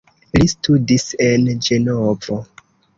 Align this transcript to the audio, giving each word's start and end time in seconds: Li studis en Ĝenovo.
Li 0.37 0.47
studis 0.53 1.05
en 1.29 1.47
Ĝenovo. 1.69 2.45